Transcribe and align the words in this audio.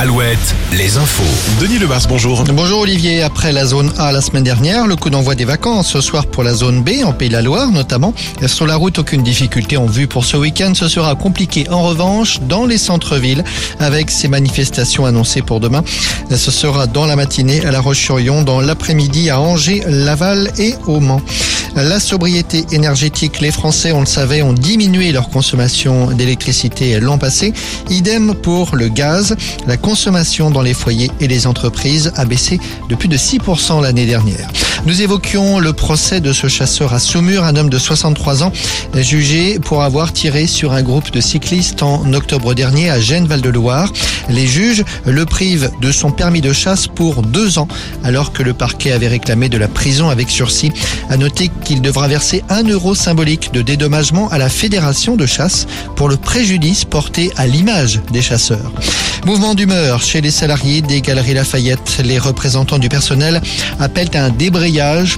Alouette, 0.00 0.54
les 0.72 0.96
infos. 0.96 1.22
Denis 1.60 1.78
Lebars, 1.78 2.06
bonjour. 2.08 2.42
Bonjour 2.44 2.80
Olivier, 2.80 3.20
après 3.20 3.52
la 3.52 3.66
zone 3.66 3.92
A 3.98 4.12
la 4.12 4.22
semaine 4.22 4.44
dernière, 4.44 4.86
le 4.86 4.96
coup 4.96 5.10
d'envoi 5.10 5.34
des 5.34 5.44
vacances 5.44 5.88
ce 5.88 6.00
soir 6.00 6.24
pour 6.24 6.42
la 6.42 6.54
zone 6.54 6.82
B, 6.82 7.04
en 7.04 7.12
Pays 7.12 7.28
de 7.28 7.34
la 7.34 7.42
Loire 7.42 7.70
notamment. 7.70 8.14
Sur 8.46 8.66
la 8.66 8.76
route, 8.76 8.98
aucune 8.98 9.22
difficulté 9.22 9.76
en 9.76 9.84
vue 9.84 10.06
pour 10.06 10.24
ce 10.24 10.38
week-end. 10.38 10.72
Ce 10.74 10.88
sera 10.88 11.14
compliqué 11.16 11.68
en 11.68 11.82
revanche 11.82 12.40
dans 12.48 12.64
les 12.64 12.78
centres-villes 12.78 13.44
avec 13.78 14.10
ces 14.10 14.28
manifestations 14.28 15.04
annoncées 15.04 15.42
pour 15.42 15.60
demain. 15.60 15.84
Ce 16.34 16.50
sera 16.50 16.86
dans 16.86 17.04
la 17.04 17.14
matinée 17.14 17.62
à 17.66 17.70
La 17.70 17.82
Roche-sur-Yon, 17.82 18.40
dans 18.40 18.62
l'après-midi 18.62 19.28
à 19.28 19.38
Angers, 19.38 19.82
Laval 19.86 20.50
et 20.56 20.76
au 20.86 21.00
Mans. 21.00 21.20
La 21.76 22.00
sobriété 22.00 22.64
énergétique, 22.72 23.40
les 23.40 23.52
Français, 23.52 23.92
on 23.92 24.00
le 24.00 24.06
savait, 24.06 24.42
ont 24.42 24.52
diminué 24.52 25.12
leur 25.12 25.28
consommation 25.28 26.10
d'électricité 26.10 26.98
l'an 26.98 27.16
passé. 27.16 27.52
Idem 27.90 28.34
pour 28.34 28.74
le 28.74 28.88
gaz. 28.88 29.36
La 29.68 29.76
consommation 29.90 30.52
dans 30.52 30.62
les 30.62 30.72
foyers 30.72 31.10
et 31.18 31.26
les 31.26 31.48
entreprises 31.48 32.12
a 32.14 32.24
baissé 32.24 32.60
de 32.88 32.94
plus 32.94 33.08
de 33.08 33.16
6% 33.16 33.82
l'année 33.82 34.06
dernière. 34.06 34.48
Nous 34.86 35.02
évoquions 35.02 35.58
le 35.58 35.74
procès 35.74 36.20
de 36.20 36.32
ce 36.32 36.48
chasseur 36.48 36.94
à 36.94 36.98
Saumur, 36.98 37.44
un 37.44 37.54
homme 37.56 37.68
de 37.68 37.78
63 37.78 38.42
ans, 38.42 38.52
jugé 38.94 39.58
pour 39.58 39.82
avoir 39.82 40.12
tiré 40.12 40.46
sur 40.46 40.72
un 40.72 40.82
groupe 40.82 41.10
de 41.10 41.20
cyclistes 41.20 41.82
en 41.82 42.10
octobre 42.14 42.54
dernier 42.54 42.88
à 42.88 42.98
Gênes-Val-de-Loire. 42.98 43.92
Les 44.30 44.46
juges 44.46 44.82
le 45.04 45.26
privent 45.26 45.70
de 45.82 45.92
son 45.92 46.10
permis 46.10 46.40
de 46.40 46.54
chasse 46.54 46.86
pour 46.86 47.22
deux 47.22 47.58
ans, 47.58 47.68
alors 48.04 48.32
que 48.32 48.42
le 48.42 48.54
parquet 48.54 48.92
avait 48.92 49.08
réclamé 49.08 49.50
de 49.50 49.58
la 49.58 49.68
prison 49.68 50.08
avec 50.08 50.30
sursis. 50.30 50.72
À 51.10 51.18
noter 51.18 51.50
qu'il 51.64 51.82
devra 51.82 52.08
verser 52.08 52.42
un 52.48 52.62
euro 52.62 52.94
symbolique 52.94 53.52
de 53.52 53.60
dédommagement 53.60 54.28
à 54.30 54.38
la 54.38 54.48
fédération 54.48 55.14
de 55.14 55.26
chasse 55.26 55.66
pour 55.94 56.08
le 56.08 56.16
préjudice 56.16 56.86
porté 56.86 57.30
à 57.36 57.46
l'image 57.46 58.00
des 58.12 58.22
chasseurs. 58.22 58.72
Mouvement 59.26 59.54
d'humeur 59.54 60.00
chez 60.00 60.22
les 60.22 60.30
salariés 60.30 60.80
des 60.80 61.02
Galeries 61.02 61.34
Lafayette. 61.34 62.00
Les 62.02 62.18
représentants 62.18 62.78
du 62.78 62.88
personnel 62.88 63.42
appellent 63.78 64.08
à 64.14 64.24
un 64.24 64.30
débrayage 64.30 64.69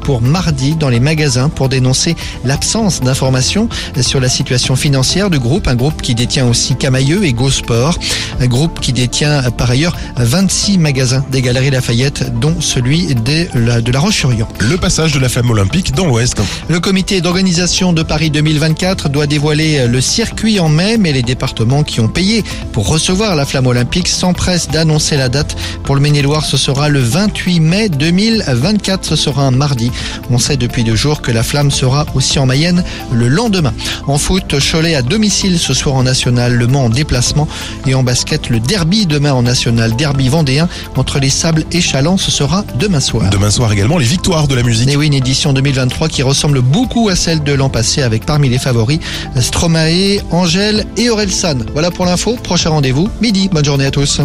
pour 0.00 0.22
mardi 0.22 0.76
dans 0.76 0.88
les 0.88 1.00
magasins 1.00 1.48
pour 1.48 1.68
dénoncer 1.68 2.14
l'absence 2.44 3.00
d'informations 3.00 3.68
sur 4.00 4.20
la 4.20 4.28
situation 4.28 4.76
financière 4.76 5.28
du 5.28 5.40
groupe, 5.40 5.66
un 5.66 5.74
groupe 5.74 6.02
qui 6.02 6.14
détient 6.14 6.46
aussi 6.46 6.76
Camailleux 6.76 7.24
et 7.24 7.32
Gosport, 7.32 7.98
un 8.38 8.46
groupe 8.46 8.78
qui 8.78 8.92
détient 8.92 9.42
par 9.50 9.70
ailleurs 9.70 9.96
26 10.16 10.78
magasins 10.78 11.24
des 11.32 11.42
Galeries 11.42 11.70
Lafayette, 11.70 12.38
dont 12.38 12.60
celui 12.60 13.14
de 13.14 13.48
la, 13.54 13.80
de 13.80 13.90
la 13.90 13.98
Roche-sur-Yon. 13.98 14.46
Le 14.60 14.76
passage 14.76 15.12
de 15.12 15.18
la 15.18 15.28
flamme 15.28 15.50
olympique 15.50 15.94
dans 15.94 16.06
l'Ouest. 16.06 16.40
Le 16.68 16.78
comité 16.78 17.20
d'organisation 17.20 17.92
de 17.92 18.04
Paris 18.04 18.30
2024 18.30 19.08
doit 19.08 19.26
dévoiler 19.26 19.88
le 19.88 20.00
circuit 20.00 20.60
en 20.60 20.68
mai, 20.68 20.96
mais 20.96 21.12
les 21.12 21.22
départements 21.22 21.82
qui 21.82 22.00
ont 22.00 22.08
payé 22.08 22.44
pour 22.72 22.88
recevoir 22.88 23.34
la 23.34 23.44
flamme 23.44 23.66
olympique 23.66 24.06
s'empresse 24.06 24.68
d'annoncer 24.68 25.16
la 25.16 25.28
date. 25.28 25.56
Pour 25.82 25.96
le 25.96 26.00
Maine-et-Loire, 26.00 26.44
ce 26.44 26.56
sera 26.56 26.88
le 26.88 27.00
28 27.00 27.60
mai 27.60 27.88
2024. 27.88 29.04
Ce 29.04 29.16
sera 29.16 29.39
mardi. 29.50 29.90
On 30.30 30.38
sait 30.38 30.56
depuis 30.56 30.84
deux 30.84 30.96
jours 30.96 31.22
que 31.22 31.30
la 31.30 31.42
flamme 31.42 31.70
sera 31.70 32.06
aussi 32.14 32.38
en 32.38 32.46
Mayenne 32.46 32.84
le 33.12 33.28
lendemain. 33.28 33.72
En 34.06 34.18
foot, 34.18 34.54
Cholet 34.60 34.94
à 34.94 35.02
domicile 35.02 35.58
ce 35.58 35.72
soir 35.72 35.94
en 35.94 36.02
national, 36.02 36.54
Le 36.54 36.66
Mans 36.66 36.84
en 36.84 36.88
déplacement 36.90 37.48
et 37.86 37.94
en 37.94 38.02
basket, 38.02 38.48
le 38.50 38.60
derby 38.60 39.06
demain 39.06 39.32
en 39.32 39.42
national, 39.42 39.96
derby 39.96 40.28
vendéen 40.28 40.68
entre 40.96 41.18
les 41.18 41.30
Sables 41.30 41.64
et 41.72 41.80
Chaland, 41.80 42.18
ce 42.18 42.30
sera 42.30 42.64
demain 42.78 43.00
soir. 43.00 43.30
Demain 43.30 43.50
soir 43.50 43.72
également, 43.72 43.98
les 43.98 44.04
victoires 44.04 44.48
de 44.48 44.54
la 44.54 44.62
musique. 44.62 44.88
Et 44.88 44.96
oui, 44.96 45.06
une 45.06 45.14
édition 45.14 45.52
2023 45.52 46.08
qui 46.08 46.22
ressemble 46.22 46.60
beaucoup 46.60 47.08
à 47.08 47.16
celle 47.16 47.42
de 47.42 47.52
l'an 47.52 47.68
passé 47.68 48.02
avec 48.02 48.26
parmi 48.26 48.48
les 48.48 48.58
favoris 48.58 49.00
Stromae, 49.38 50.20
Angèle 50.30 50.86
et 50.96 51.10
Orelsan. 51.10 51.58
Voilà 51.72 51.90
pour 51.90 52.06
l'info. 52.06 52.36
Prochain 52.42 52.70
rendez-vous, 52.70 53.08
midi. 53.20 53.48
Bonne 53.52 53.64
journée 53.64 53.86
à 53.86 53.90
tous. 53.90 54.20